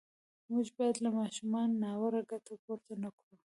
[0.51, 3.35] موږ باید له ماشومانو ناوړه ګټه پورته نه کړو.